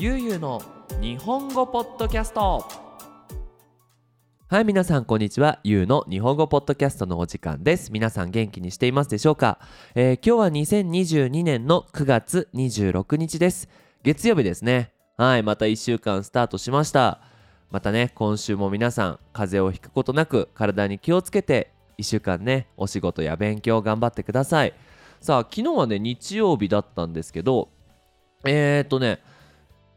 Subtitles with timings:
[0.00, 0.62] ゆうゆうの
[1.00, 2.64] 日本語ポッドキャスト。
[4.48, 5.58] はい皆さんこんにちは。
[5.64, 7.90] ゆうの日本語ポッドキャストのお時間です。
[7.90, 9.58] 皆さん元気にしていますでしょうか、
[9.96, 13.68] えー、今日は2022年の9月26日です。
[14.04, 14.92] 月曜日ですね。
[15.16, 17.20] はいまた1週間スタートしました。
[17.72, 24.74] またね今週も皆さん風邪をひくことなく体に気をつけて1週間ねお仕事や勉強頑張ってください。
[25.20, 27.70] さあ昨日はね日曜日だったんですけど
[28.46, 29.18] えー、っとね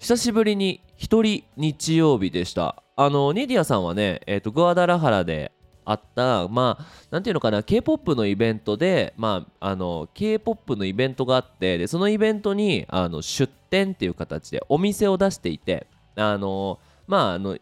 [0.01, 2.81] 久しぶりに一人日曜日でした。
[2.95, 5.51] あのニディアさんはね、えー、とグアダラハラで
[5.85, 17.59] あったまあなんていうのかな K-POP のイベントでまああの K-POP のイベントがあってでそのイベントにあの出店っていう形でお店を出していてあのまああの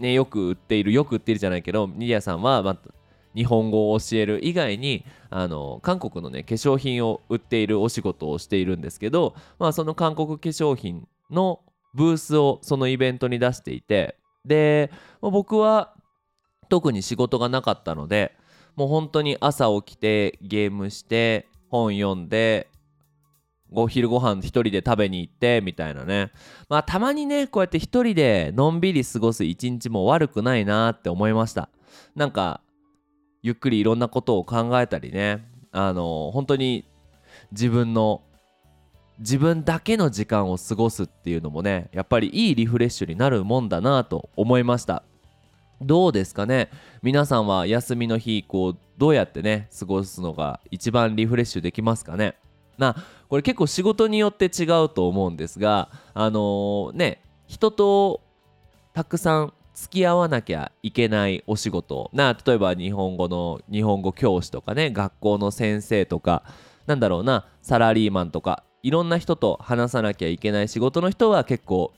[0.00, 2.76] ねよく売っているよく売っているじゃないけどニディアさんは、まあ、
[3.36, 11.60] 日本語を教える以外にあの韓国のね化粧品を売っているお仕事をしているんですけど、まあ、その韓国化粧品の
[11.94, 15.94] ブースをそのイベントに出していてで、僕は
[16.68, 18.36] 特に仕事がなかったので
[18.76, 22.68] もう本当に朝起きてゲームして本読んで
[23.74, 26.30] お昼ご飯一人で食べに行ってみたいなね。
[26.68, 31.70] まあたまにねこうやって一人でのんびり過ごす一日も悪くないなって思いました。
[32.14, 32.60] なんか
[33.42, 35.48] ゆっくりいろんなことを考えたりね。
[35.72, 36.84] あの本当に
[37.50, 38.22] 自分の
[39.22, 45.04] 自分だけの時間を過ごすっていうのもねやっぱりいいリフレッシュになるもんだなと思いました。
[45.80, 46.70] どうですかね？
[47.02, 52.34] 皆さんは休みの日こうどうやってね過ごすのが一番リフレッシュできますかね？
[52.78, 52.96] な
[53.28, 58.20] これ結構仕事によって違うと思うんですがあのー、ね人と
[58.92, 62.10] たくさん付き合わなきゃいけないお仕事。
[62.12, 66.42] な例えば日本語の日本語教師とかね学校の先生とか
[66.86, 71.92] なんだろうなサラリーマンとかいろんな人と話さなきゃいけない仕事の人は結構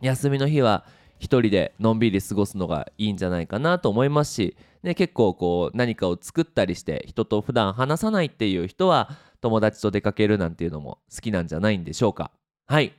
[0.00, 0.86] 休みの日は
[1.18, 9.10] 一人でのんびり過ごすのがいいんじゃないかなと思いますし、ね、結構こう何かを作ったりして人と普段話さないっていう人は
[9.40, 12.30] 友達と出かけるなんていうのも好きなんじゃないんでしょうか。
[12.66, 12.94] はい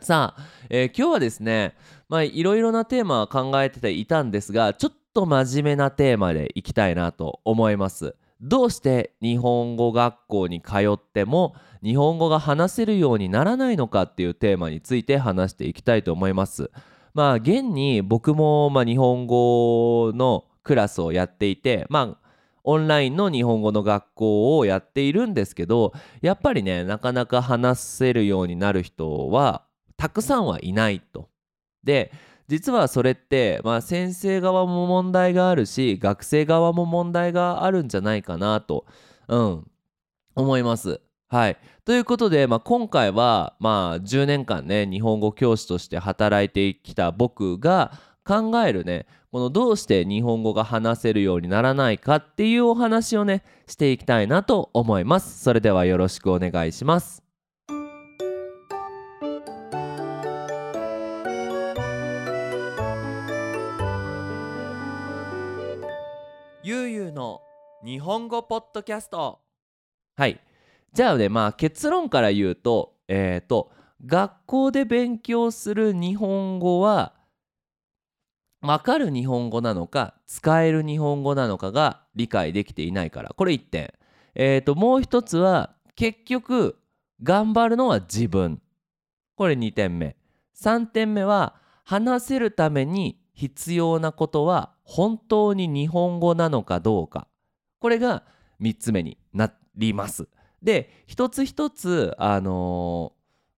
[0.00, 1.76] さあ、えー、今日はですね
[2.08, 8.16] まあいろいろなテーマは考えてていたんですがちょっと真面目なテーマでいきたいなと思います。
[8.40, 16.70] どうして日本語学校に通っても日本語が話せるようにならないのかっていうテーマについて話していきたいと思います。
[17.12, 22.30] まあ現に僕もま日本語のクラスをやっていてまあ
[22.62, 29.64] オンラインの日本語の学校をやっているんですけどやっぱりねなかなか話せるようになる人は
[29.96, 31.28] たくさんはいないと。
[31.82, 32.12] で
[32.50, 38.86] 実はそれって、まあ、先生側も問題があるし学生側も問題があるんじゃないかなと、
[39.28, 39.70] うん、
[40.34, 41.00] 思います。
[41.28, 47.92] はい、ということで、まあ、今回は、まあ、10年間ね日本語教師として働いてきた僕が
[48.24, 55.40] 考えるねこのどうして日本語が話せるようにならないかっていうお話をねしていきたいなと思います。
[55.44, 57.29] それではよろしくお願いします。
[67.82, 69.40] 日本語ポッドキャスト。
[70.14, 70.38] はい。
[70.92, 73.70] じゃあねまあ結論から言うとえっ、ー、と
[74.04, 77.14] 学校で勉強する日本語は
[78.60, 83.30] 分かる日本語なのか使える日本語なのかが理解できていないから。
[83.30, 83.94] これ1点。
[84.34, 86.76] えっ、ー、ともう一つは結局
[87.22, 88.60] 頑張るのは自分。
[89.36, 90.16] これ2点目。
[90.54, 91.54] 3点目は
[91.84, 97.29] 話せるために必要なことは本当に日本語なのかどうか。
[97.80, 98.22] これが
[98.60, 100.28] 3つ目になります。
[100.62, 103.12] で一つ一つ、あの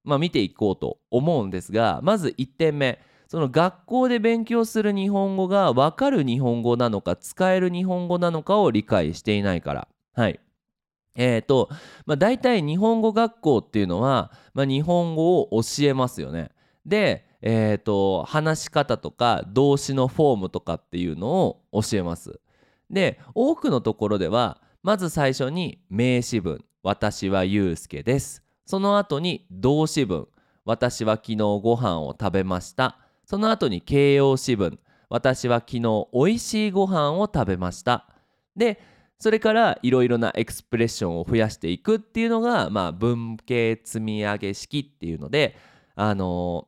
[0.07, 9.89] ー、まあ、見ていこうと思うんですがまず1点目その学校で勉強する日本語が分かる日本語なのか使える日本語なのかを理解していないから。
[10.15, 10.41] はい
[11.15, 11.69] えーと
[12.07, 16.51] まあ、大体日本語学校っていうのは、まあ、日本語を教えますよね。
[16.87, 22.39] でえーと、話し方とか動詞のフォームとかっていうのを教えます。
[22.93, 30.29] で多くのところではまず最初に名詞文「私はゆうすけです」その後に動詞文
[30.65, 34.79] 「私は昨日ご飯を食べました」その後に形容詞文
[35.09, 38.07] 「私は昨日おいしいご飯を食べました」
[38.57, 38.81] で
[39.19, 45.57] それからいろいろなエクスプレッションを増やしていくっていうのが、まあ、文系積み上げ式っていうので
[45.95, 46.67] あの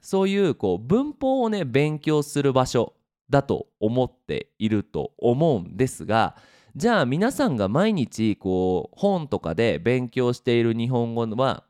[0.00, 2.94] そういうこう文法をね勉強する場所
[3.30, 6.36] だと思っていると思うんですが
[6.76, 11.64] じゃあ皆さんが毎日こう本とかで勉強している日本語は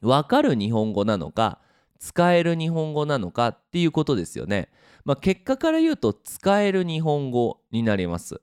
[0.00, 1.58] 分かる日本語なのか
[1.98, 4.70] 使える日本語なのかっていうことですよね。
[5.04, 8.40] まあ、結果から言うと使える日本語になります。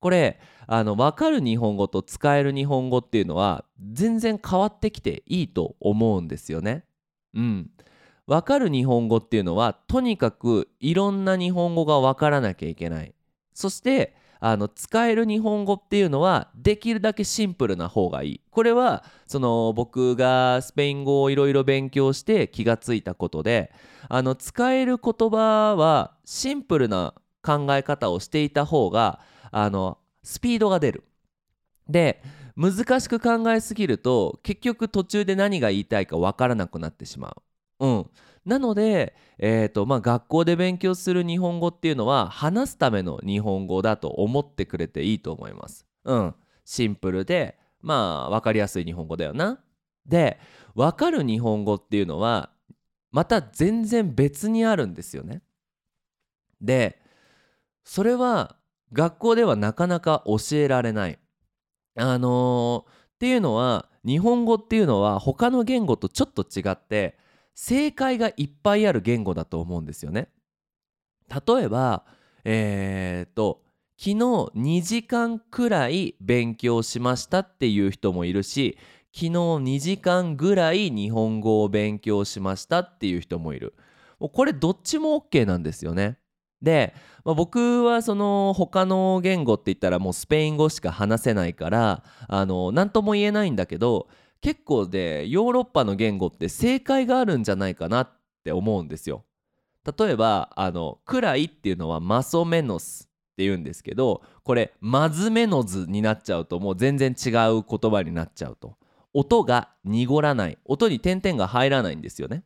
[0.00, 6.84] これあの分かる日本語と使える日本語っていうのは全然変わってきていいと思うんですよね。
[7.34, 7.70] うん。
[8.26, 13.14] 分かる日本語っていうのはとにかくいろんな日本語が分からなきゃいけない。
[13.54, 23.72] そしてあの使える日本語っていうのはできるだけシンプルな方がいいこれはその僕がスペイン語をいろいろ勉強して気がついたことで
[24.08, 29.20] あの使える言葉はシンプルな考え方をしていた方が
[29.50, 31.04] あのスピードが出る。
[31.88, 32.22] で
[32.56, 37.42] 難しく考えすぎると結局途中で何が言いたいか分からなくなってしまう。
[37.80, 38.10] うん、
[38.44, 45.84] なので、えーとまあ、学校で勉強する日本語っていうのは話すための日本語だと思ってくれていいと思います。
[46.04, 46.34] うん、
[46.64, 49.60] シンプルでまあ分かりやすい日本語だよな。
[50.06, 50.38] で
[50.74, 52.50] 分かる日本語っていうのは
[53.10, 55.42] また全然別にあるんですよね。
[56.60, 57.00] で
[57.84, 58.56] それは
[58.92, 61.18] 学校ではなかなか教えられない。
[61.98, 67.18] あのー、っていうのは日本語っていうのは他の言語とちょっと違って
[67.56, 70.28] 正解がいっぱいある言語だと思うんですよね。
[71.28, 72.04] 例えば
[72.44, 73.62] えー、っと
[73.98, 78.76] 昨日2時間くらい勉強しましたっていう人もいるし
[79.12, 83.74] 昨日2時間ぐらい日本語を勉強しましたっていう人もいる。
[84.20, 86.18] もうこれどっちも OK なんですよね。
[86.60, 86.94] で、
[87.24, 94.08] まあ、僕はその他の言語って言ったらもうスペイン語しか話せないからあの何とも言えないんだけど
[94.46, 98.10] 結構でヨーロッパの言語って正解があるんじゃないかなっ
[98.44, 99.24] て思うんですよ。
[99.98, 108.76] 例えばあの「くらい」っていうのは「マソメノス」って言うんですけどこれ「マズメノズ」になっちゃうともう全然違う言葉になっちゃうと。
[109.12, 112.44] 音が濁らない音に点々が入らないんですよね。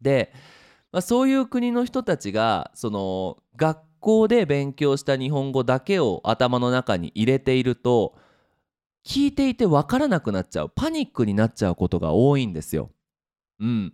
[0.00, 0.32] で、
[0.90, 8.16] まあ、そういう国の人たちがその学校で勉強した日本語だけを頭の中に入れていると
[9.06, 12.90] 聞いていて分からなくなっちゃうパニックになっちゃうことが多いんですよ。
[13.60, 13.92] うん、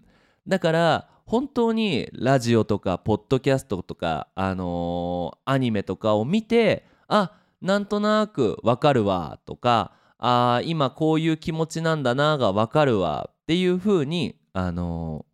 [0.48, 15.26] だから本当にラジオとかポッドキャストとか、あのー、アニメとかを見てあなんとなく分かるわとかあ今こういう気持ちなんだなが分かるわっていう風に、あの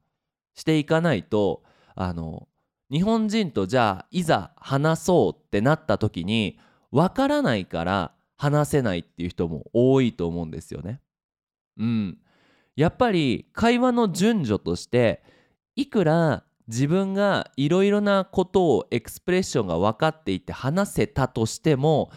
[0.56, 1.62] ー、していかないと、
[1.94, 6.58] あのー、日本人とじゃあいざ話そうってなった時に
[6.90, 11.00] 分からないから話せないっていう人も多いと思うんですよね。
[11.76, 12.18] うん、
[12.76, 15.22] やっぱり会話の順序として
[15.76, 22.10] いくら自分がいろいろなことをエクスプレッションが分かっていて話せたとしても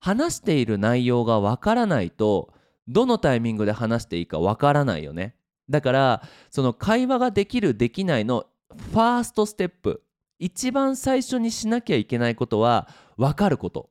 [0.00, 2.52] 話している内容が分からないと
[2.88, 5.34] どのタイミングで話していいか分からないよね。
[5.70, 8.46] だからその会話ができるできないの
[8.90, 10.02] ファーストステップ
[10.38, 13.90] 一番最初にしなきゃいけないことは分かること。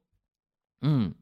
[0.82, 1.16] うん。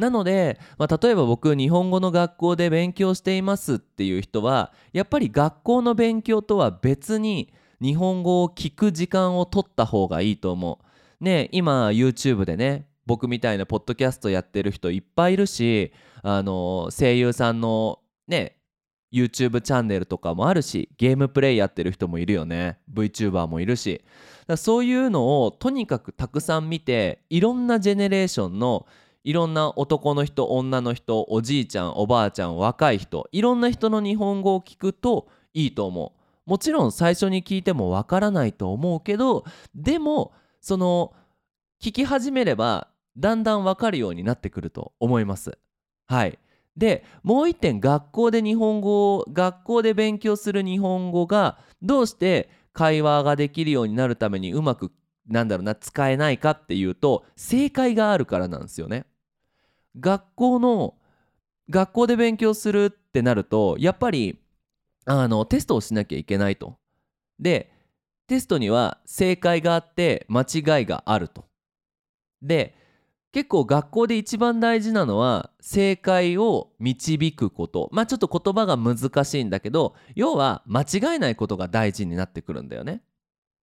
[0.00, 11.24] なので、まあ、例えば僕日本語の学校で勉強していますっていう人はやっぱり学校の勉強とは別に日本語を聞く時間を取った方がいいと思う。
[11.24, 15.92] ね今 YouTube でね僕みたいなポッドキャストやってる人いっぱいいるし
[16.22, 18.56] あの声優さんのね
[19.12, 24.02] YouTube チャンネルとかもあるしゲームプレイやってる人もいるよね VTuber もいるし
[24.56, 28.86] そういうのをとにかくたくさん見ていろんなジェネレーションの
[29.24, 36.20] いろんな男の人女の人おじいちゃんおばあちゃん若い人いろんな人の日本語を聞くといいと思う。
[36.50, 41.12] もちろん最初に聞いてもわからないと思うけどでもその
[41.82, 45.58] 聞き始めればだんだんわかるようになってくると思います。
[46.06, 46.38] はい。
[46.76, 54.92] でもう一点学校で日本語を学校で勉強する日本語がどうして会話ができるようになるためにうまく
[55.30, 59.06] なんだろうな使えないかっていうと正解があるからなんですよね。
[59.98, 60.94] 学校の
[61.70, 64.40] 学校で勉強するってなるとやっぱり
[65.06, 66.76] あのテストをしなきゃいけないと。
[67.38, 67.72] で
[68.26, 71.44] テストには正解があって間違いがあると。
[72.42, 72.74] で
[73.32, 83.02] 結構学校で一番大事なのは正解を導くことまあちょっと言葉が難しいんだけど要は間違えないことが大事になってくるんだよね。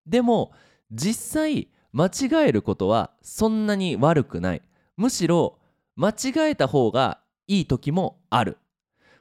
[0.06, 0.52] でも
[0.94, 4.62] 実際間違えることはそんなに悪くない。
[4.96, 5.58] むしろ
[5.96, 8.56] 間違えた方がいい時もある。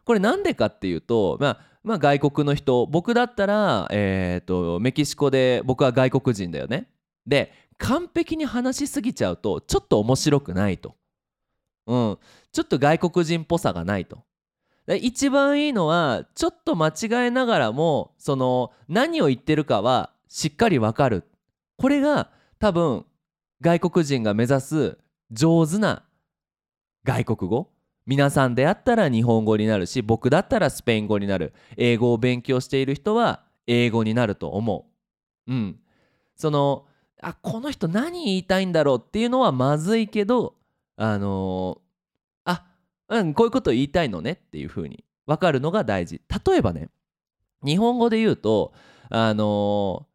[0.05, 6.89] これなんでかっていうと、まあ、まあ外国の人僕だったら、えーと、メキシコで僕は外国人だよね。
[7.25, 10.95] で完璧に話しすぎちゃうとちょっと面白くないと、
[11.87, 12.17] うん、
[12.51, 14.23] ちょっと外国人っぽさがないと。
[14.99, 21.23] 一番いいのはちょっと間違えながらもその何を言ってるかはしっかりわかる。
[21.77, 23.05] これが多分
[23.61, 24.97] 外国人が目指す
[25.31, 26.03] 上手な
[27.03, 27.69] 外国語。
[28.05, 31.53] 皆さんであったら日本語になるし僕だったらスペイン語になる。
[31.77, 34.85] 英語を勉強している人は英語になると思
[35.47, 35.51] う。
[35.51, 35.79] うん。
[36.35, 36.85] その
[37.21, 40.55] あこの人何言いたいんだろうっていうのはまずいけど
[40.97, 42.65] あのー、あ
[43.07, 46.21] うんこういうこと言いたいのねっていうふうに分かるのが大事。
[46.45, 46.89] 例えばね
[47.63, 48.73] 日本語で言うと
[49.09, 50.07] あの、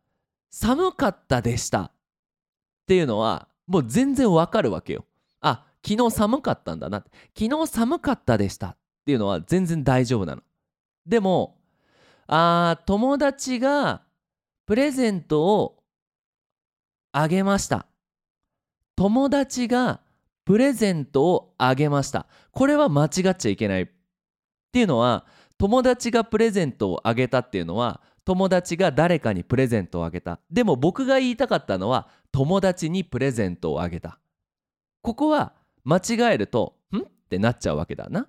[0.50, 1.80] 寒かったでした。
[1.82, 1.90] っ
[2.86, 5.04] ていうのはもう全然わかるわけよ。
[5.40, 7.04] あ昨日寒かったんだな。
[7.38, 8.68] 昨日寒かったでした。
[8.68, 10.42] っていうのは全然大丈夫なの。
[11.06, 11.58] でも
[12.26, 14.02] あ友達が
[14.66, 15.82] プレゼントを
[17.12, 17.86] あげました。
[18.96, 20.00] 友達が
[20.44, 22.26] プレゼントをあげました。
[22.52, 23.82] これは間違っちゃいけない。
[23.82, 23.88] っ
[24.72, 25.26] ていうのは
[25.58, 30.38] 友達がプレゼントをあげたっていうのは友達が誰かにプレゼントをあげた。
[30.50, 34.18] でも僕が言いたかったのは友達にプレゼントをあげた。
[35.00, 38.28] ここは間違えると「ん?」ってなっちゃうわけだな。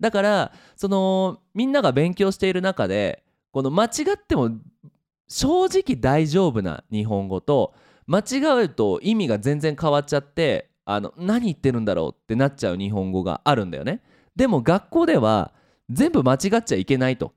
[0.00, 4.50] だからそのみんなが勉強している中でこの間違っても
[5.28, 7.74] 正直大丈夫な日本語と
[8.06, 14.00] 間違うと意味が全然変わっちゃってあの何言ってるんだろうってなっちゃう日本語があるんだよね。
[14.36, 15.52] でも学校では
[15.90, 17.34] 全部間違っちゃいけないと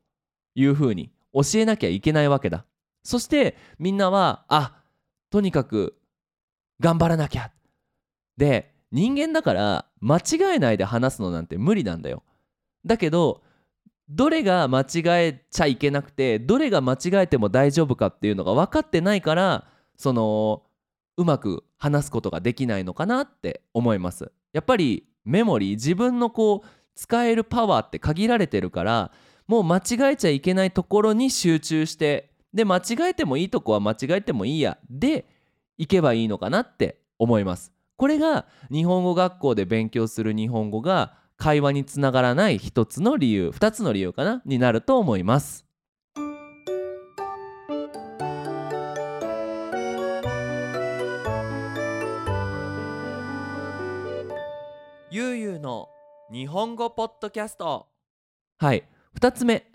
[0.55, 2.65] いうふうに教えなきゃいけないわけだ。
[3.03, 4.83] そしてみんなはあ
[5.29, 5.97] とにかく
[6.79, 7.51] 頑張らなきゃ。
[8.37, 12.23] で人間だから間違えないで話すのなんて無理なんだよ。
[12.85, 13.41] だけど
[14.09, 14.85] どれが間違
[15.27, 20.63] えちゃいけなくてどれが間違えても大丈夫かっていうのが分かってないからその
[21.17, 24.31] うまく話すことができないのかなって思います。
[24.53, 29.11] やっぱりメモリー自分のこう使えるパワーって限られてるから
[29.47, 35.25] もう間違えちゃいけないところに集中してで間違えてもいいとこは間違えてもいいやで
[35.77, 37.71] いけばいいのかなって思います。
[37.97, 45.65] これが日本語学校で勉強する日本語が会話につながらない一つの理由二つの理由かなになると思います。
[55.11, 55.89] ゆうゆうの
[56.31, 57.87] 日本語ポッドキャスト。
[58.57, 58.83] はい
[59.19, 59.65] 2つ目、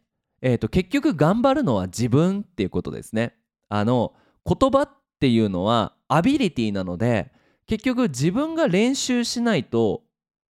[0.43, 3.35] えーと、結局頑張るのは自分っていうことですね。
[3.69, 4.15] あの
[4.45, 4.91] 言葉っ
[5.21, 7.33] ていうのはアビリティなので
[7.67, 10.05] 結局自分が練習しないと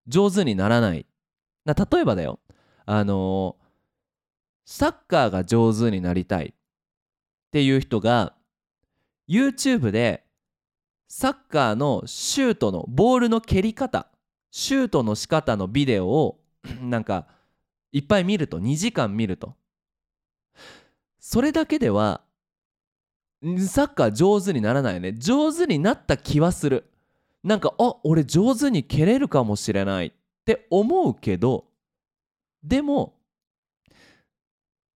[0.07, 1.07] 上手にならない。
[1.65, 2.41] 例えばだよ。
[2.85, 3.57] あの
[4.65, 6.53] サッカーが上手になりたいっ
[7.51, 8.35] ていう人が
[9.29, 10.25] YouTube で
[11.09, 14.09] サッカーのシュートのボールの蹴り方
[14.51, 16.41] シュートの仕方のビデオを
[16.81, 17.27] なんか
[17.97, 19.55] いっぱい見ると2時間見ると。
[21.19, 22.21] それだけでは
[23.67, 25.15] サッカー上手にならないよね。
[25.15, 26.91] 上手になった気はする。
[27.43, 30.09] なんかあ俺上手に蹴れるかもしれない。
[30.09, 30.13] っ
[30.45, 31.65] て思うけど
[32.63, 33.15] でも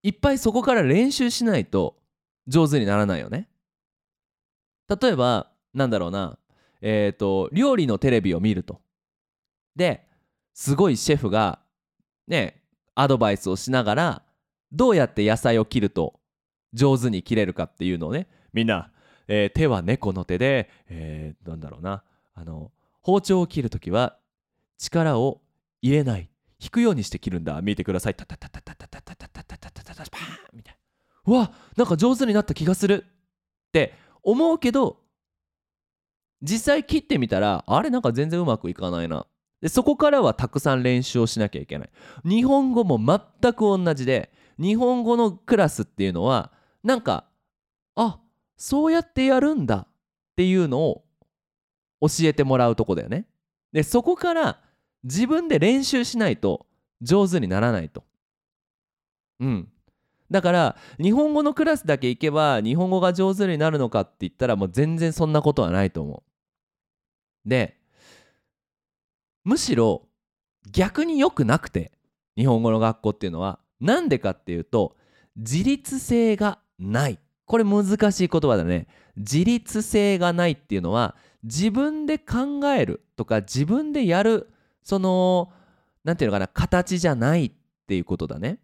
[0.04, 1.96] いっぱいそこから練習しないと
[2.48, 3.48] 上手にならないよね。
[4.90, 6.38] 例えばなんだろうな。
[6.82, 8.82] えっ、ー、と料理のテレビを見ると。
[9.78, 10.06] で
[10.54, 11.60] すごいシェフが
[12.28, 12.59] ね
[13.00, 14.22] アドバイスをしながら
[14.72, 16.20] どうやって野菜を切ると
[16.74, 18.92] 上手に切れるかっていうのをねみんな、
[19.28, 22.04] えー、手は猫の手で、えー、なんだろうな
[22.36, 24.18] あの包丁を切るときは
[24.78, 25.42] 力を
[25.82, 26.30] 入れない。
[26.62, 27.62] 引くようにして切るんだ。
[27.62, 28.16] 見てください。
[28.16, 30.22] タタタタタタタタタタタタタタタパー
[30.54, 30.80] ンみたいな
[31.26, 34.98] うわなんか上手になった気がするって思うけど
[36.42, 39.26] 実際切ってみたらあれなんか全然うまくいかないな
[39.62, 41.90] でそこからはたくさん練習をしなきゃいけない。
[42.24, 46.52] 日本語も全く同じで日本語のクラスっていうのは
[46.84, 47.26] なんか
[47.96, 48.20] あ
[48.58, 49.88] そうやってやるんだっ
[50.36, 51.04] ていうのを
[52.02, 53.26] 教えてもらうとこだよね。
[53.72, 54.62] でそこから
[55.04, 56.66] 自分で練習しないと
[57.02, 58.04] 上手にならないと。
[59.40, 59.70] うん。
[60.32, 66.24] だから日本語のクラスだけ行けば日本語が上手になるのかって言ったらもう全然そんなことはないと思
[67.46, 67.50] う。
[67.50, 67.79] で
[69.44, 70.08] むしろ
[70.72, 71.92] 逆に良くなくて
[72.36, 73.60] 日本語の学校っていうのは。
[73.80, 74.98] なんでかっていうと
[75.36, 77.20] 自立性がない。
[77.46, 78.88] これ難しい言葉だね。
[79.16, 84.50] 自立性がないっていうのは自分で考えるとか自分でやる
[84.84, 85.52] その
[86.04, 87.52] 何て言うのかな形じゃないっ
[87.88, 88.60] ていうことだね。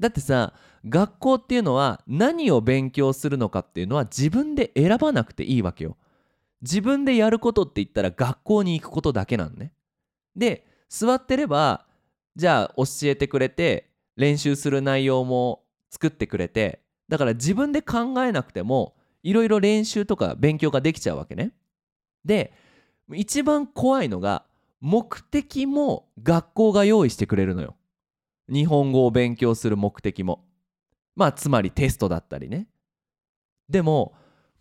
[0.00, 0.54] だってさ
[0.88, 5.96] 学校っていうのは何を勉強するのかっていうのは自分で選ばなくていいわけよ。
[6.62, 9.72] 自分でやることって言ったら学校に行くことだけなんね。
[10.38, 11.84] で座ってれば
[12.36, 21.52] じゃあ教えてくれて練習する内容も作ってくれてだから自分で考えなくてもいろいろ練習とか勉強ができちゃうわけね。
[22.24, 22.52] で
[23.14, 24.44] 一番怖いのが
[24.80, 27.74] 目的も学校が用意してくれるのよ。
[28.48, 30.44] 日本語を勉強する目的も。
[31.16, 32.68] まあつまりテストだったりね。
[33.68, 34.14] でも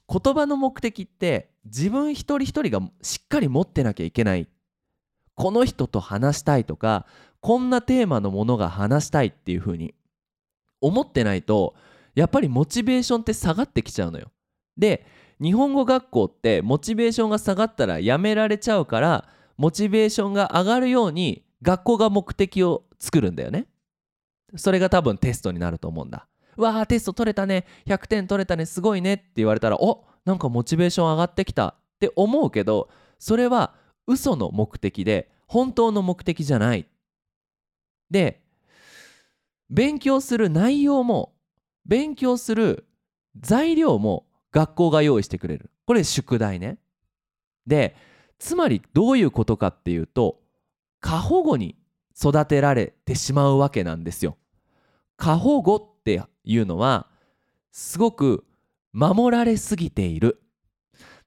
[0.09, 4.47] 言葉の目的って自分一人一人がしっかり持ってなきゃいけない。
[5.37, 7.05] この人と話したいとか
[7.39, 9.93] こんなテーマのものが話したいっていう風に
[10.81, 11.75] 思ってないと
[12.15, 14.31] やっぱりモチベーションって下がってきちゃうのよ。
[14.75, 15.05] で
[15.39, 23.67] 日本語学校ってモチベーションが下がったらやめられちゃうからモチベーションが上がるように学校が目的を作るんだよね。
[24.55, 26.27] それが多分テストになると思うんだ。
[26.55, 32.89] わあテスト取れたね100点取れたねすごいねって言われたらおなんかモチベーション上がってきたって思うけど
[33.19, 33.75] それは
[34.07, 36.87] 嘘の目的で本当の目的じゃない。
[38.09, 38.41] で
[39.69, 41.33] 勉強する内容も
[41.85, 42.87] 勉強する
[43.37, 45.69] 材料も学校が用意してくれる。
[45.85, 46.77] これ宿題ね。
[47.65, 47.95] で
[48.39, 50.39] つまりどういうことかっていうと
[51.01, 51.77] 過保護に
[52.19, 54.37] 育てられてしまうわけなんですよ。
[55.17, 57.07] 過保護っていうのは
[57.71, 58.45] すごく
[58.93, 60.41] 守られすぎている。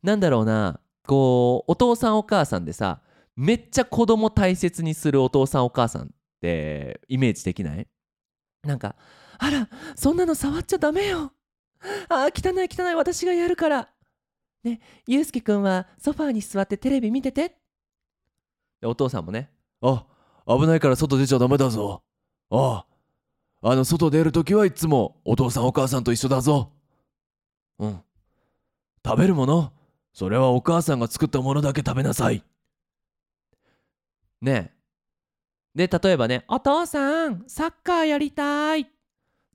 [0.03, 0.81] なんだろうな。
[1.11, 3.01] こうお父さんお母さんでさ
[3.35, 6.07] めっちゃ子供大切にするお父さんお母さんっ
[6.41, 7.89] てイメージできない？
[8.63, 8.95] なんか
[9.39, 11.33] あらそんなの触っちゃダメよ。
[12.09, 13.89] あー汚い汚い私がやるから。
[14.63, 17.57] ねゆうすけくんはソファーに座ってテレビ見てて。
[18.81, 19.51] でお父さんもね
[19.81, 20.07] あ
[20.47, 22.05] 危ないから外出ちゃダメだぞ。
[22.51, 22.85] あ
[23.63, 26.71] ああの外出るときはいつもお父さんお母さんと一緒だぞ。
[27.81, 28.01] うん。
[29.05, 29.73] 食べるもの？
[30.13, 32.43] それはお母さんが作ったものだけ食べなさい
[34.41, 34.75] ね
[35.75, 38.87] で例えばね「お父さんサッカーやりたい」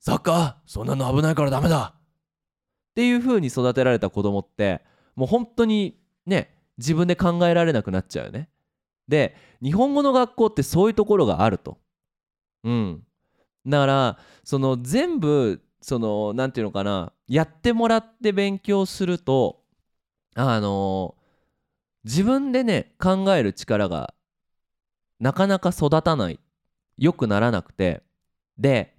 [0.00, 0.54] サッカー？
[0.66, 2.00] そんなの危ないからダメだっ
[2.94, 4.82] ていう風に育てられた子供って
[5.14, 8.48] もう本当にね自分で考えられなくなっちゃうよね。
[9.08, 11.78] で日本語の学校ってそういうところがあると。
[12.64, 13.02] うん。
[13.66, 19.62] だからその全部その何て言うのかなやってもらって勉強すると
[20.38, 21.14] あの
[22.04, 24.12] 自分でね考える力が
[25.18, 26.38] なかなか育たない
[26.98, 28.02] 良くならなくて
[28.58, 28.94] で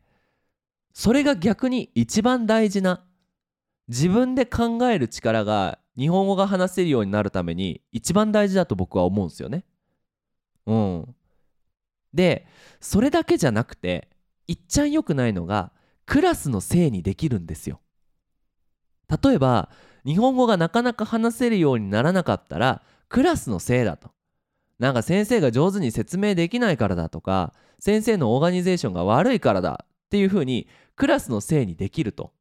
[0.93, 3.05] それが逆に一番大事な
[3.87, 9.63] 自分で考える力が日本語が話せるようになるために一番大事だと僕は思うんですよね。
[10.65, 11.15] うん。
[12.15, 12.47] で
[12.81, 14.09] それだけじゃなくて
[14.47, 15.71] いっちゃん良くないのが
[16.07, 17.79] クラスのせいにできるんですよ。
[19.23, 19.69] 例えば
[20.07, 24.11] 日本語がなかなか話せるようにならなかったらクラスのせいだと。
[24.79, 32.31] なんか先生が上手に説明できないからだとか先生のオーガニゼーションが悪いからだっていうふうにクラスのせいにできると。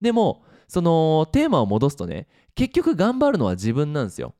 [0.00, 4.34] でもそのテーマを戻すとね結局頑張るのは自分なんですよ。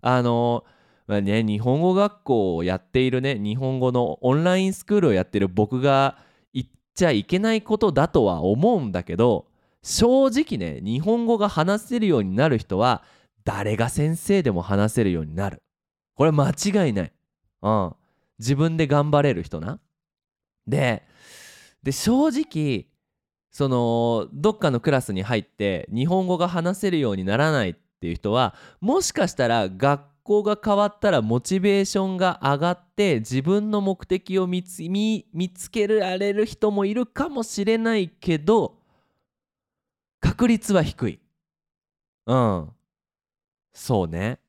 [0.00, 0.64] あの
[1.06, 6.18] まあね、日本語学校をやっているね日本語のオンラインスクールをやってる僕が
[6.52, 9.46] 言っちゃいけないことだとは思うんだけど
[9.86, 13.04] 正直ね日本語が話せるようになる人は
[13.44, 15.62] 誰が先生でも話せるようになる。
[16.16, 17.12] これ間違いない。
[17.62, 17.94] うん。
[18.40, 19.78] 自分で頑張れる人な。
[20.66, 21.04] で、
[21.84, 22.88] で正直
[23.52, 38.80] そのどっかのクラスに入って日本語が話せるようにならないっていう人はもしかしたら学校が変わったらモチベーションが上がって自分の目的を見つ見つけられる人もいるかもしれないけど
[40.26, 41.20] 確率は低い。
[42.26, 42.68] うん。
[43.72, 44.40] そうね。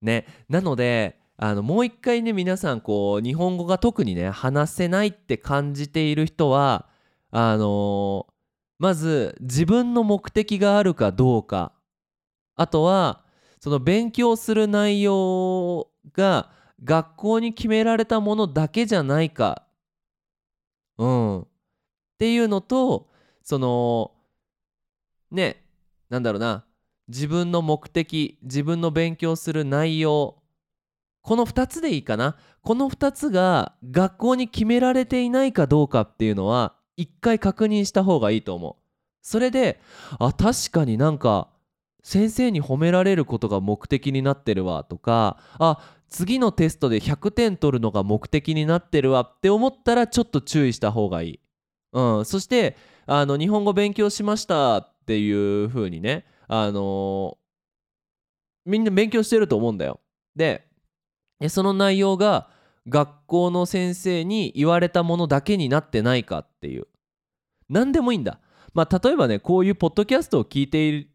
[0.00, 0.24] ね。
[0.48, 6.86] なのであのもう一回ね皆さんこう日本語が特にね話せないって感じている人は
[7.32, 8.32] あのー、
[8.78, 11.72] まず自分の目的があるかどうか。
[12.54, 13.24] あとは
[13.58, 16.52] その勉強する内容が
[16.84, 19.66] 学校に決められたものだけじゃないか。
[20.98, 21.40] うん。
[21.40, 21.46] っ
[22.20, 23.10] ていうのと
[23.42, 24.12] その
[25.32, 25.64] ね
[26.10, 26.64] なんだろうな。
[27.08, 30.42] 自分の目的自分の勉強する内容。
[31.22, 32.36] この2つでいいかな。
[32.62, 38.82] この2つが学校に決められていないかどうかっていうのは一回確認した方がいいと思う。
[39.22, 39.80] それで
[40.18, 41.48] あ確かになんか
[42.02, 44.84] 先生に褒められることが目的になってるわ。
[44.84, 45.78] とかあ
[46.12, 51.40] 次のテストで100点取るのが目的になってるわって思ったらちょっと注意した方がいい、
[51.92, 60.00] うん、そしてあの日本語勉強しましたっていう風にねあのー、みんな勉強してると思うんだよ。
[60.36, 60.66] で
[61.48, 62.48] その内容が
[62.88, 66.86] 学校の先生に言われたものだけになってないかっていう。
[67.68, 68.38] 何でもいいんだ。
[68.74, 71.08] まあ例えばねこういうポッドキャストを聞いている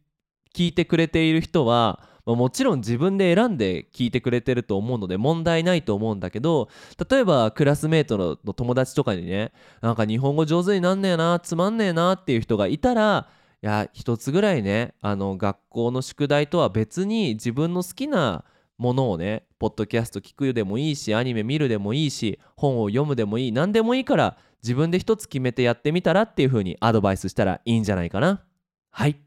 [0.54, 6.67] 聞いてくれている人は、まあもちろん自分で選んで聞いてくれてると思うので問題ないと思うんだけど
[7.10, 13.30] 例えばクラスメートのの友達とかにねなんか日本語上手になんねえなつまんねえなっていう人がいたら
[13.63, 18.43] いや一つぐらいねあの学校の宿題とは別に自分の好きな
[18.78, 28.43] ものをねポッドキャスト聞くでもいいしアニメ見るでもいいし本を読むでもいい何でもいいから自分で一つ決めてやってみたらっていう風にアドバイスしたらいいんじゃないかな。
[28.91, 29.20] はい。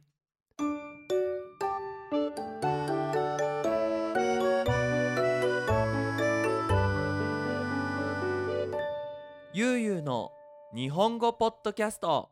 [9.52, 10.30] ゆうゆうの
[10.74, 12.30] 日本語ポッドキャスト。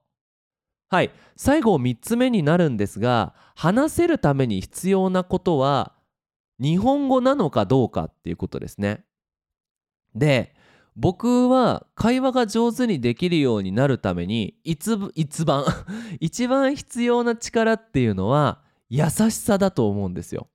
[0.89, 1.11] はい。
[1.37, 5.93] 最後3つ目になるんですが話せるために必要なことは
[6.61, 9.05] 日本語なのかどうかっていうことですね。
[10.15, 10.55] で
[10.97, 15.65] 僕は会話が上手にできるようになるために一番一番
[16.19, 20.49] 一番必要な力っていうのは優しさだと思うんですよ。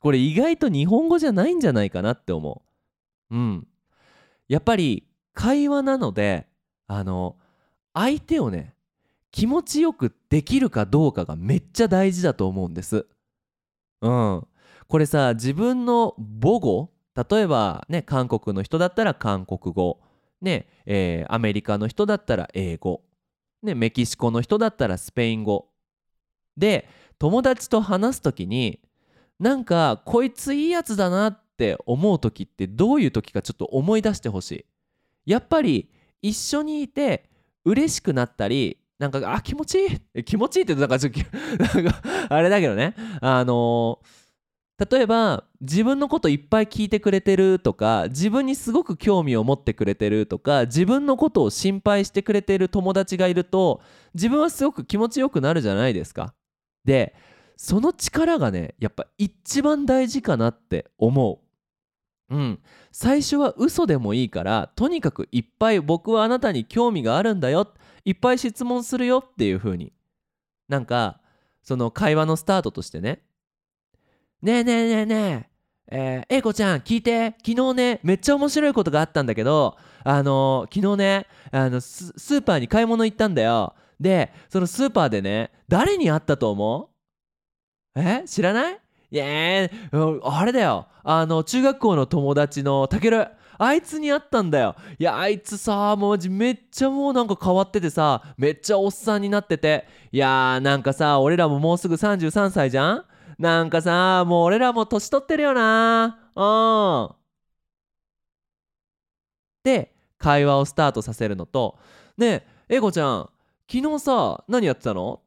[0.00, 2.62] これ意外と日本語じゃないんじゃないかなって思
[3.30, 3.36] う。
[3.36, 3.66] うん。
[4.48, 6.46] やっぱり会話なので
[6.86, 7.36] あの
[7.94, 8.75] 相手をね
[9.30, 13.06] 気持ちよくできるかどうかがめっちゃ大事だと思うんです。
[14.00, 14.46] うん。
[14.88, 16.90] これさ自分の母語
[17.30, 20.00] 例えばね韓国の人だったら韓国語。
[20.40, 23.02] ねえーアメリカの人だったら英語。
[23.62, 25.68] ねメキシコの人だったらスペイン語。
[26.56, 28.80] で友達と話す時に
[29.38, 34.64] なんかこいついいやつだなって思う時ってどういう時かちょっと思い出してほしい。
[35.26, 35.90] やっぱり
[36.22, 37.28] 一緒にいて
[37.64, 41.20] 嬉しくなったりなんかあ気持ちいい気持ちいいってなんかちょっと
[41.80, 44.00] なんかあれだけどねあの
[44.78, 53.80] 例えば自分のこといっぱい聞いてくれてるとか自分にすごく興味を持ってくれてるとか自分のことを心配してくれてる友達がいると
[54.14, 56.34] 自分はすごく気持ちよくなるじゃないですか。
[56.84, 57.14] で
[57.56, 61.46] その力がねやっぱ一番大事かなって思う。
[62.28, 62.58] うん、
[62.90, 67.68] 最初は嘘でもいいからとにかくいっぱい僕はあなたに興味があるんだよ
[68.06, 69.92] いっぱい質問するよっていう風に。
[70.68, 71.20] なんか
[71.62, 73.20] その会話のスタートとしてね。
[74.40, 75.48] ねえねえねえね
[75.90, 75.96] え。
[75.96, 77.34] えー、英子ちゃん聞いて。
[77.44, 83.74] 昨日ねめっちゃ面白いことがあったんだけどあのー昨日ねあのスーパーに買い物行ったんだよ。
[83.98, 86.90] でそのスーパーでね誰に会ったと思
[87.96, 88.00] う？
[88.00, 88.22] え？
[88.26, 88.80] 知らない？
[89.10, 89.24] いや
[90.22, 90.86] あれだよ。
[91.02, 93.26] あの中学校の友達のたける。
[93.58, 94.76] あいつに会ったんだよ。
[94.98, 99.86] いやあいつさもうめっちゃもうなんか変わっててさめっちゃおっさんになってて。
[100.12, 103.04] いやーなんかさ俺らももうすぐ33歳じゃん？
[103.38, 106.18] なんかさもう俺らも年取ってるよな。
[106.34, 107.16] うん。
[109.64, 111.78] で会話をスタートさせるのと。
[112.16, 113.30] ねえ英子ちゃん
[113.70, 115.20] 昨日さ何やってたの？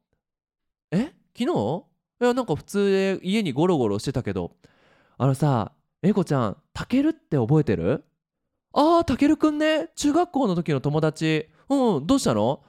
[0.91, 1.13] え？
[1.37, 1.83] 昨日？
[2.21, 4.51] いやなんか普通で家にゴロゴロしてたけど。
[5.17, 8.05] あのさ英子ちゃんたけるって覚えてる？
[8.73, 9.89] ああたけるくんね。
[9.95, 11.49] 中学校の時の友達。
[11.69, 12.61] うんどうしたの？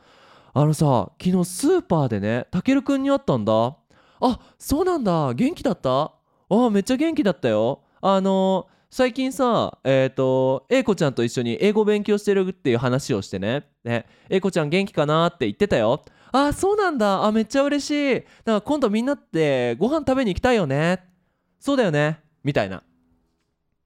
[0.53, 3.77] あのさ昨日スーパーでねたけるくんに会ったんだ。
[4.21, 5.33] あそうなんだ。
[5.35, 6.03] 元気だった？
[6.03, 7.83] あーめっちゃ元気だったよ。
[8.01, 13.69] あのー最近さえっ、と英子ちゃんと一緒に英語勉強してるっていう話をしてね。
[13.85, 16.03] ね英子ちゃん元気かなって言ってたよ。
[16.33, 17.25] あーそうなんだ。
[17.25, 18.15] あめっちゃ嬉しい。
[18.17, 21.05] だから今度みんなってご飯食べに行きたいよね。
[21.61, 22.19] そうだよね。
[22.43, 22.83] みたいな。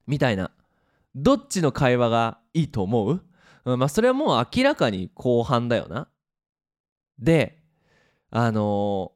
[0.06, 0.50] みたいな。
[1.14, 3.22] どっちの会話がいいと思う、
[3.64, 6.08] まあそれはもう明らかに後半だよな。
[7.18, 7.58] で
[8.30, 9.14] あのー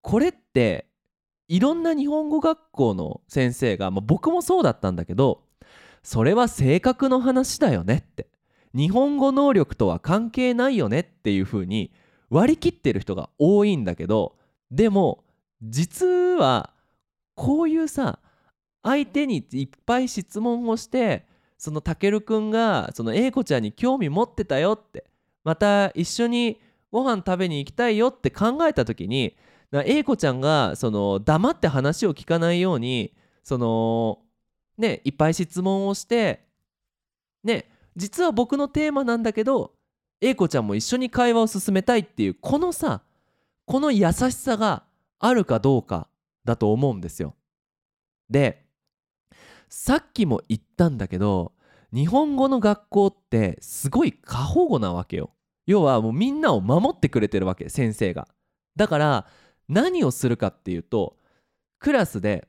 [0.00, 0.86] これって
[1.48, 5.42] いろんな日本語学校の先生が、まあ、僕もそうだったんだけど
[6.02, 8.28] それは性格の話だよねって。
[8.74, 11.92] 日本語能力とは関係ないよねっていう風に
[12.30, 14.36] 割り切ってる人が多いんだけど
[14.70, 15.24] でも
[15.62, 16.70] 実は
[17.34, 18.20] こういうさ
[18.82, 21.26] 相手にいっぱい質問をして
[21.58, 25.04] そのたけるくんがその英子ちゃんに興味持ってたよって
[25.44, 26.60] また一緒に
[26.92, 29.36] ご飯食べに行きたいよって考えた時に
[29.70, 34.20] な英子ちゃんがその黙って話を聞かないようにその
[34.78, 36.44] ねいっぱい質問をして
[37.42, 37.66] ね
[37.96, 39.72] 実は僕のテーマなんだけど
[40.20, 43.02] 英子ちゃんも一緒に会話を進めたいっていうこのさ
[43.66, 44.84] この優しさが
[45.18, 46.08] あるかどうか
[46.44, 47.34] だと思うんですよ。
[48.30, 48.64] で
[49.68, 51.52] さっきも言ったんだけど
[51.92, 55.30] 日本語の学校ってすごい過保護なわけよ。
[55.66, 58.28] 要はもうみんなを守ってくれてるわけ先生が。
[58.76, 59.26] だから
[59.68, 61.16] 何をするかっていうと
[61.78, 62.48] クラスで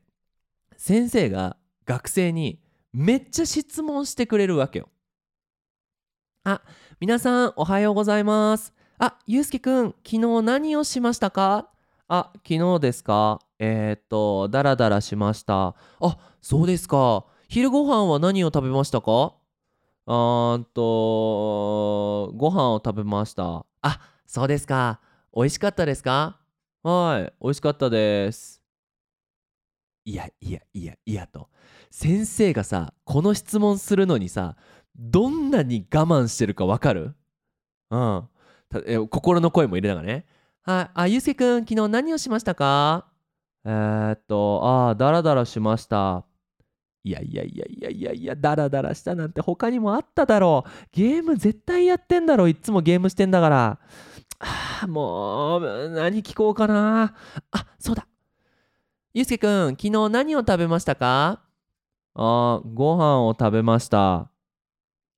[0.78, 2.62] 先生が学生に
[2.94, 4.90] めっちゃ質問してくれるわけよ。
[6.46, 6.62] あ
[7.00, 11.70] 皆さんおはようございますあゆうすけくん昨日何をしましたか
[12.08, 13.40] あ昨日ですか？
[13.60, 15.76] えー、っとダラダラしました。
[16.00, 17.26] あそうですか。
[17.50, 19.34] 昼ご飯は何を食べましたか？
[20.06, 23.66] あーんとご飯を食べました。
[23.82, 25.02] あそうですか。
[25.36, 26.40] 美味しかったですか？
[26.84, 28.62] はい美味しかったです。
[30.06, 31.50] いやいやいやいやと。
[31.92, 34.56] 先生がさこの質問するのにさ
[34.96, 37.14] どんなに我慢してるかわかる？
[37.92, 38.30] うん。
[38.86, 40.26] え心の声も入れながらね。
[40.62, 43.09] はいあゆうすけくん昨日何をしましたか？
[43.70, 46.26] えー、っとああダラダラしました。
[47.04, 50.70] いやいやいやいやいやいやダラダラしたなんて他にもあっただろう。
[50.92, 53.80] ゲーム絶対やってんだろいっつもゲームしてんだから。
[54.40, 57.14] あーもう何聞こうかな。
[57.52, 58.08] あそうだ。
[59.14, 61.42] ゆうすけくん昨日何を食べましたか？
[62.16, 64.32] あーご飯を食べました。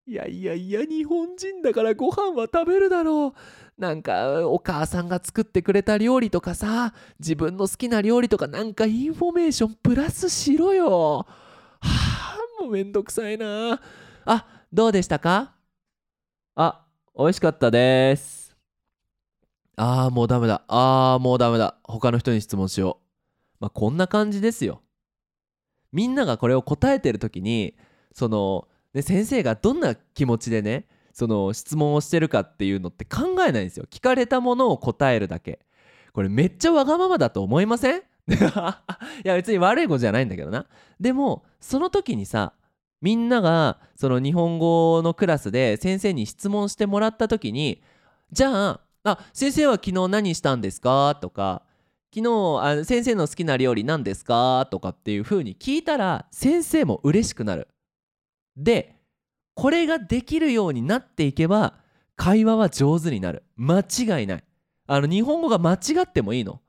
[0.06, 3.34] いやいやいや日本人だからご飯は食べるだろう。
[3.82, 11.26] なんかお母さんが作ってくれた料理とかさ自分の好きな料理とかなんかインフォメーションプラスしろよ。
[11.28, 11.28] は
[11.82, 13.82] あもうめんどくさいな。
[14.26, 15.56] あどうでしたか？
[16.54, 16.86] あ
[17.18, 18.56] 美味しかったです。
[19.78, 20.64] あーもうダメだ。
[20.68, 21.76] あーもうダメだ。
[21.84, 23.06] 他の人に質問しよう。
[23.62, 24.84] まあこんな感じですよ。
[25.92, 27.76] みんながこれを答えてる時に
[28.14, 35.60] その、ね、先生がどんな気持ちでねその質問をしてるかっていうのって考えないんですよ聞かれたものを答えるだけ
[36.14, 38.02] これめっちゃわがままだと思いません？
[38.32, 38.34] い
[39.24, 40.66] や別に悪いことじゃないんだけどな
[41.00, 42.54] でもその時にさ
[43.02, 47.82] みんながその日本語のクラスで先生に質問してもらった時に
[48.32, 51.64] じゃあ「あ先生は昨日何したんですか?」とか
[52.16, 57.68] 「昨日あ先生の好きな料理何ですか?」とかっていう風に聞いたら先生も嬉しくなる。
[58.56, 59.01] で
[59.54, 61.76] これができるようになっていけば
[62.16, 63.44] 会話は上手になる。
[63.56, 64.44] 間違いない。
[64.88, 66.62] あの日本語が間違ってもいいの。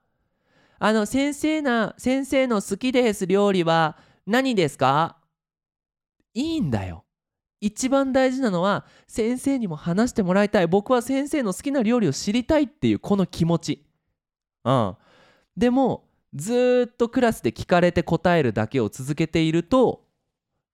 [0.79, 5.17] あの先生な先生の好きです料理は何ですか？
[6.35, 7.05] いいんだよ。
[7.61, 10.67] 一番大事なのは先生にも話してもらいたい。
[10.67, 13.87] 僕は先生の好きな料理を知りたいっていうこの気持ち。
[14.65, 14.97] うん。
[15.57, 20.05] でもずっとクラスで聞かれて答えるだけを続けていると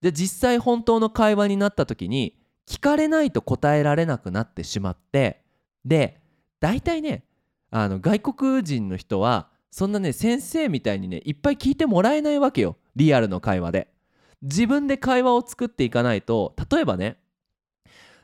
[0.01, 5.43] で実際本当の会話になった時に聞かれないと答えられなくなってしまって
[5.85, 6.21] で
[6.61, 7.25] 大体ね
[7.71, 12.77] あの外国人の人はそんなね先生みたいにねいっぱい聞いてもらえないわけよ。
[12.97, 13.89] リアルの会話で。
[14.43, 17.17] 自分で会話を作っていかないと例えばね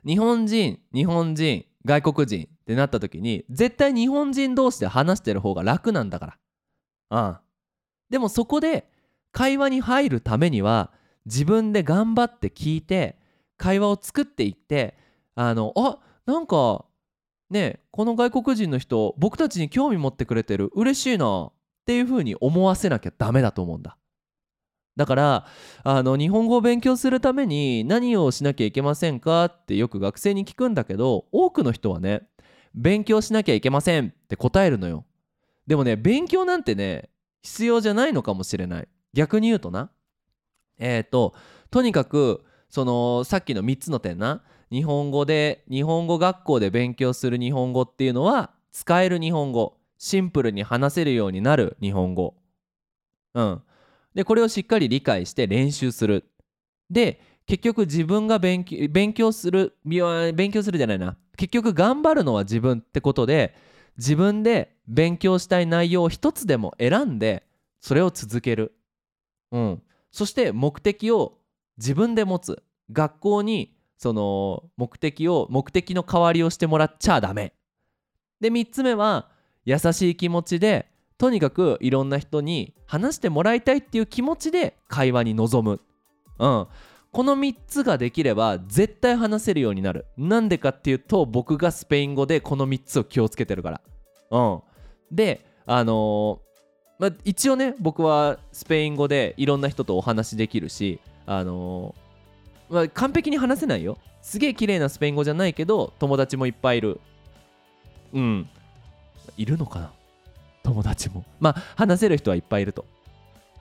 [0.06, 6.38] 日本人日本人外国人ってなった時に絶対日本人同士で話してる方が楽なんだか
[7.10, 7.28] ら。
[7.28, 7.36] うん
[8.10, 8.88] でもそこで
[9.32, 10.92] 会話に入るためには
[11.26, 13.18] 自分で頑張って聞いて
[13.56, 14.96] 会話を作っていって
[15.34, 16.84] あのあなんか
[17.50, 21.52] ねこの外国人の人僕たちに興味持ってくれてる嬉しいなっ
[21.86, 23.96] ていう風に思わせなきゃダメだと思うんだ。
[24.96, 25.46] だから
[25.82, 29.46] あの日本語を勉強するために何をしなきゃいけませんか？
[29.46, 32.28] ってよく学生に聞くんだけど多くの人はね
[32.74, 35.04] 勉強しなきゃいけませんって答えるのよ。
[35.66, 37.10] でもね勉強なんてね
[37.42, 38.88] 必要じゃないのかもしれない。
[39.12, 39.90] 逆に言うとな。
[40.84, 41.34] えっ、と
[41.70, 44.42] とにかくそのさっきの3つの点な。
[44.70, 49.78] 日本語で日本語学校で勉強する日本語っていうのは使える日本語。
[49.96, 52.34] シンプルに話せるようになる日本語。
[53.34, 53.62] うん。
[54.14, 56.24] でこれをしっかり理解して練習する。
[56.90, 61.16] で結局自分が勉強する勉強するじゃないな。
[61.36, 63.54] 結局頑張るのは自分ってことで
[63.96, 67.44] 自分で勉強したい内容を一つでも選んで
[67.80, 68.76] それを続ける。
[69.52, 69.82] うん。
[70.14, 71.38] そして目的を
[71.76, 72.62] 自分で持つ。
[72.92, 77.52] 学校にその目的を目的の代わりをしてもらっちゃダメ。
[78.40, 79.28] で3つ目は
[79.64, 80.86] 優しい気持ちで
[81.18, 85.80] とにかくいろんな人に話してもらいたいっていう気持ちで会話に臨む。
[86.38, 86.66] うん。
[87.10, 90.06] この3つができれば絶対話せるようになる。
[90.16, 93.80] なんでかっていうと僕がスペイン語でこの3つを気をつけてるから。
[94.30, 94.62] うん。
[95.10, 96.53] であのー
[96.98, 103.98] まあ、一応ね僕はスペイン語でいろんな人とお話できるしあのーまあ、完璧に話せないよ。
[104.22, 107.00] すげえ綺麗なスペイン語じゃないけど友達もいっぱいいる。
[108.14, 108.48] うん。
[109.36, 109.90] いるのかな？
[110.62, 111.24] 友達も。
[111.40, 112.86] まあ話せる人はいっぱいいると。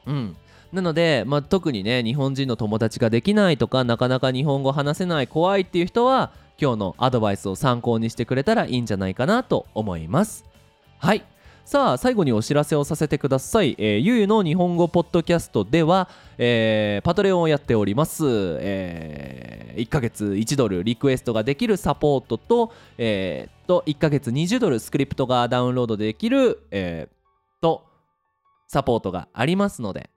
[0.05, 0.37] うん。
[0.71, 10.45] なので、まあ、特にね日本人の友達ができないとかなかなか日本語話せない怖いっていう人は今日のアドバイスを参考にしてくれたらいいんじゃないかなと思います。
[10.97, 11.23] はい。
[11.65, 18.25] さあ最後にお知らせをさせてください、えー、ゆうゆの日本語ポッドキャストでは、えー、パトレオンをやっております、
[18.59, 27.85] えー、1ヶ月1ドルリクエストができるサポートと,、えー、と1ヶ月20ドルスクリプトがダウンロードできる、えー、と
[28.67, 30.09] サポートがありますので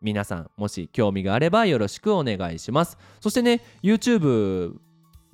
[0.00, 2.98] 皆さんもし興味があればよろしくお願いします。
[3.20, 4.76] そしてね YouTube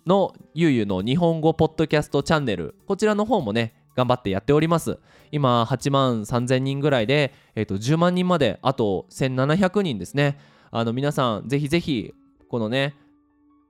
[0.07, 5.01] のゆうゆの日本語ポッドキャストチャンネルこちらの方もね頑張ってやっております。
[5.33, 10.39] 今8万3000人ぐらいで、えー、と10万人まであと1700人ですね。
[10.71, 12.15] あの皆さんぜひぜひ
[12.49, 12.95] このね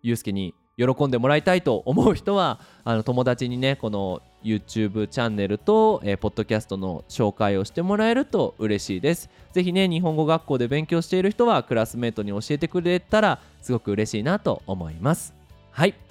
[0.02, 9.30] ゆうすけに喜んでもらいたいと思う人はあの友達にねこの YouTube チャンネルと、えー、ポッドキャストの紹介をしてもらえると嬉しいです。
[9.52, 15.32] ぜひね日本語学校で勉強している人はクラスメートに教えてくれたらすごく嬉しいなと思います。
[15.70, 16.07] はい。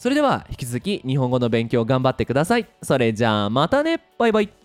[0.00, 2.66] それでは引き続き日本語の勉強頑張ってください。
[2.82, 4.00] それじゃあまたね。
[4.16, 4.59] バイバイ。